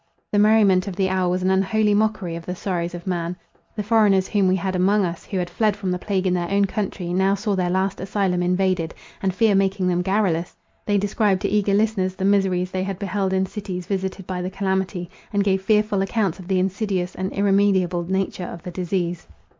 The 0.31 0.39
merriment 0.39 0.87
of 0.87 0.95
the 0.95 1.09
hour 1.09 1.29
was 1.29 1.43
an 1.43 1.51
unholy 1.51 1.93
mockery 1.93 2.35
of 2.35 2.43
the 2.43 2.55
sorrows 2.55 2.95
of 2.95 3.05
man. 3.05 3.35
The 3.75 3.83
foreigners 3.83 4.27
whom 4.27 4.47
we 4.47 4.55
had 4.55 4.75
among 4.75 5.05
us, 5.05 5.25
who 5.27 5.37
had 5.37 5.47
fled 5.47 5.75
from 5.77 5.91
the 5.91 5.99
plague 5.99 6.25
in 6.25 6.33
their 6.33 6.49
own 6.49 6.65
country, 6.65 7.13
now 7.13 7.35
saw 7.35 7.53
their 7.55 7.69
last 7.69 7.99
asylum 8.01 8.41
invaded; 8.41 8.95
and, 9.21 9.31
fear 9.31 9.53
making 9.53 9.87
them 9.89 10.01
garrulous, 10.01 10.55
they 10.87 10.97
described 10.97 11.41
to 11.43 11.49
eager 11.49 11.75
listeners 11.75 12.15
the 12.15 12.25
miseries 12.25 12.71
they 12.71 12.81
had 12.81 12.97
beheld 12.97 13.31
in 13.31 13.45
cities 13.45 13.85
visited 13.85 14.25
by 14.25 14.41
the 14.41 14.49
calamity, 14.49 15.07
and 15.31 15.43
gave 15.43 15.61
fearful 15.61 16.01
accounts 16.01 16.39
of 16.39 16.47
the 16.47 16.57
insidious 16.57 17.13
and 17.13 17.31
irremediable 17.33 18.01
nature 18.01 18.45
of 18.47 18.63
the 18.63 18.71
disease. 18.71 19.27